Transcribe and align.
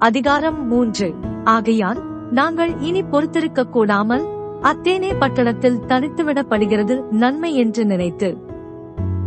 அதிகாரம் 0.00 0.66
மூன்று. 0.66 1.14
ஆகையால் 1.44 1.98
நாங்கள் 2.30 2.80
இனி 2.80 3.02
பொறுத்திருக்க 3.02 3.64
கூடாமல் 3.64 4.24
அத்தேனே 4.62 5.10
பட்டணத்தில் 5.18 5.80
தனித்துவிடப்படுகிறது 5.88 7.08
நன்மை 7.10 7.54
என்று 7.54 7.84
நினைத்து. 7.84 8.36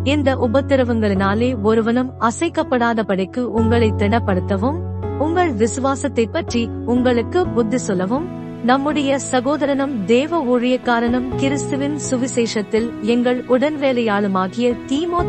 இந்த 0.04 0.36
உபத்திரவங்களினாலே 0.36 1.62
ஒருவனும் 1.62 2.12
அசைக்கப்படாதபடிக்கு 2.20 3.40
உங்களை 3.40 3.90
திடப்படுத்தவும் 3.90 4.80
உங்கள் 5.20 5.54
விசுவாசத்தை 5.54 6.28
பற்றி 6.28 6.70
உங்களுக்கு 6.86 7.48
புத்தி 7.48 7.78
சொல்லவும் 7.78 8.28
நம்முடைய 8.64 9.20
சகோதரனும் 9.20 10.06
தேவ 10.06 10.44
ஊழியக்காரனும் 10.44 11.36
கிறிஸ்துவின் 11.36 11.98
சுவிசேஷத்தில் 12.12 12.90
எங்கள் 13.02 13.44
உடன்வேலையாளுமாகிய 13.50 14.76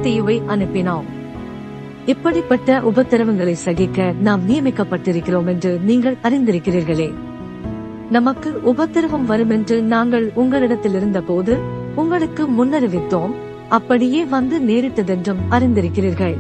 தீவை 0.03 0.43
அனுப்பினோம். 0.49 1.05
இப்படிப்பட்ட 2.07 2.81
உபத்திரவங்களை 2.81 3.53
சகிக்க 3.53 4.13
நாம் 4.21 4.49
நியமிக்கப்பட்டிருக்கிறோம் 4.49 5.47
என்று 5.47 5.79
நீங்கள் 5.79 6.17
அறிந்திருக்கிறீர்களே. 6.23 7.15
நமக்கு 8.11 8.61
உபத்திரவம் 8.63 9.25
வரும் 9.25 9.51
என்று 9.51 9.83
நாங்கள் 9.83 10.31
உங்களிடத்தில் 10.35 10.95
இருந்தபோது 10.95 11.59
உங்களுக்கு 11.95 12.49
முன்னறிவித்தோம். 12.49 13.35
அப்படியே 13.69 14.25
வந்து 14.25 14.61
நேரிட்டதென்றும் 14.61 15.41
அறிந்திருக்கிறீர்கள். 15.51 16.37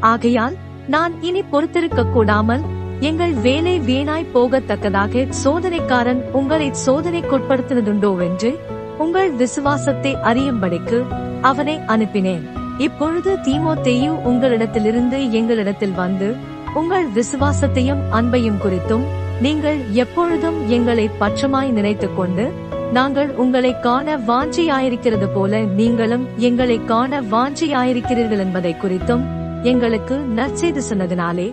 ஆகையால் 0.00 0.56
நான் 0.86 1.12
இனி 1.20 1.42
பொறுத்திருக்க 1.42 2.04
கூடாமல் 2.04 2.62
எங்கள் 3.00 3.32
வேலை 3.32 3.80
வீணாய் 3.80 4.32
போகத்தக்கதாக 4.34 5.26
சோதனைக்காரன் 5.44 6.22
உங்களை 6.32 6.70
சோதனைக்குட்படுத்தினதுண்டோ 6.86 8.20
என்று 8.20 8.58
உங்கள் 8.98 9.32
விசுவாசத்தை 9.32 10.14
அறியும்படிக்கு 10.14 11.04
அவனை 11.40 11.76
அனுப்பினேன். 11.76 12.59
இப்பொழுது 12.80 13.30
தீமோத்தேயு 13.46 14.10
உங்களிடத்திலிருந்து 14.24 15.18
எங்களிடத்தில் 15.32 15.96
வந்து 15.96 16.28
உங்கள் 16.74 17.08
விசுவாசத்தையும் 17.14 18.02
அன்பையும் 18.12 18.60
குறித்தும் 18.60 19.04
நீங்கள் 19.40 19.80
எப்பொழுதும் 19.96 20.58
எங்களை 20.68 21.06
பட்சமாய் 21.20 21.70
நினைத்துக் 21.70 22.16
கொண்டு 22.16 22.44
நாங்கள் 22.92 23.30
உங்களை 23.36 23.72
காண 23.80 24.16
வாஞ்சியாயிருக்கிறது 24.28 25.26
போல 25.32 25.60
நீங்களும் 25.76 26.24
எங்களை 26.40 26.78
காண 26.84 27.20
வாஞ்சியாயிருக்கிறீர்கள் 27.30 28.38
என்பதை 28.38 28.72
குறித்தும் 28.76 29.24
எங்களுக்கு 29.62 30.16
நற்செய்து 30.34 30.82
சொன்னதினாலே 30.90 31.48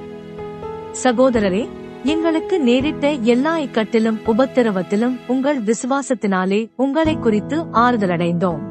சகோதரரே 1.03 1.63
எங்களுக்கு 2.05 2.55
நேரிட்ட 2.59 3.05
எல்லா 3.25 3.53
இக்கட்டிலும் 3.57 4.19
உபத்திரவத்திலும் 4.25 5.15
உங்கள் 5.27 5.59
விசுவாசத்தினாலே 5.63 6.61
உங்களை 6.77 7.15
குறித்து 7.17 7.59
ஆறுதல் 7.77 8.09
அடைந்தோம் 8.09 8.61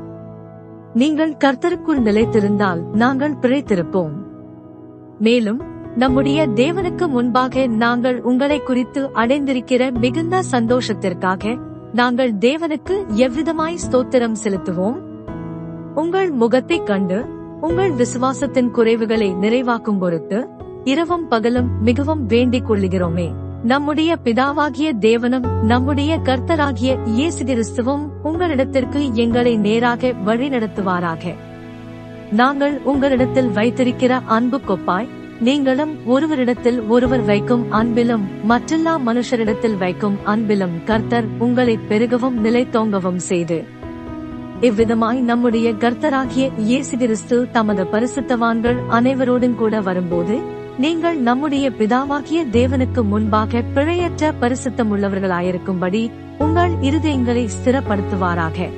நீங்கள் 0.97 1.37
கர்த்தருக்குள் 1.45 2.01
நிலைத்திருந்தால் 2.05 2.83
நாங்கள் 2.93 3.33
பிழைத்திருப்போம். 3.33 4.11
மேலும் 5.19 5.63
நம்முடைய 5.97 6.49
தேவனுக்கு 6.49 7.09
முன்பாக 7.09 7.67
நாங்கள் 7.67 8.23
உங்களை 8.23 8.63
குறித்து 8.63 9.11
அடைந்திருக்கிற 9.15 9.99
மிகுந்த 9.99 10.43
சந்தோஷத்திற்காக 10.51 11.59
நாங்கள் 11.93 12.35
தேவனுக்கு 12.35 13.05
எவ்விதமாய் 13.17 13.77
ஸ்தோத்திரம் 13.91 14.35
செலுத்துவோம்? 14.45 14.97
உங்கள் 15.95 16.31
முகத்தைக் 16.31 16.87
கண்டு 16.87 17.27
உங்கள் 17.61 17.93
விசுவாசத்தின் 17.93 18.71
குறைவுகளை 18.75 19.37
நிறைவாக்கும் 19.37 19.99
பொருட்டு 19.99 20.49
இரவும் 20.85 21.29
பகலும் 21.29 21.83
மிகவும் 21.83 22.27
வேண்டிக் 22.27 22.71
கொள்ளுகிறோமே. 22.71 23.33
நம்முடைய 23.67 24.17
பிதாவாகிய 24.25 24.89
தேவனும் 25.01 25.47
நம்முடைய 25.63 26.19
கர்த்தராகிய 26.19 26.91
இயேசு 27.05 27.45
கிறிஸ்துவும் 27.45 28.03
உங்களிடத்திற்கு 28.25 29.13
எங்களை 29.15 29.57
நேராக 29.57 30.13
வழிநடத்துவாராக 30.27 31.35
நாங்கள் 32.31 32.81
உங்களிடத்தில் 32.85 33.51
வைத்திருக்கிற 33.51 34.21
அன்பு 34.27 34.61
கொப்பாய் 34.69 35.09
நீங்களும் 35.41 35.95
ஒருவரிடத்தில் 36.07 36.87
ஒருவர் 36.87 37.25
வைக்கும் 37.25 37.73
அன்பிலும் 37.73 38.25
மற்றெல்லா 38.49 38.95
மனுஷரிடத்தில் 39.07 39.77
வைக்கும் 39.77 40.19
அன்பிலும் 40.25 40.77
கர்த்தர் 40.85 41.25
உங்களை 41.39 41.79
பெருகவும் 41.89 42.39
நிலைத்தோங்கவும் 42.45 43.21
செய்து. 43.31 43.65
இவ்விதமாய் 44.61 45.21
நம்முடைய 45.21 45.71
கர்த்தராகிய 45.73 46.51
இயேசு 46.57 46.97
கிறிஸ்து 46.97 47.49
தமது 47.53 47.85
பரிசுத்தவான்கள் 47.85 48.79
அனைவரோடும் 48.91 49.55
கூட 49.55 49.81
வரும்போது 49.81 50.37
நீங்கள் 50.79 51.17
நம்முடைய 51.17 51.71
பிதாவாகிய 51.71 52.45
தேவனுக்கு 52.53 53.03
முன்பாக 53.03 53.63
பிழையற்ற 53.75 54.33
பரிசுத்தம் 54.41 54.97
உள்ளவர்களாயிருக்கும்படி 54.97 56.11
உங்கள் 56.39 56.73
இருதயங்களை 56.73 57.49
ஸ்திரப்படுத்துவாராக. 57.65 58.71